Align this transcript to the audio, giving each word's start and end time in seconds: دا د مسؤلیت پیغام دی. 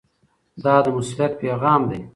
دا 0.63 0.75
د 0.83 0.85
مسؤلیت 0.95 1.33
پیغام 1.41 1.81
دی. 1.89 1.99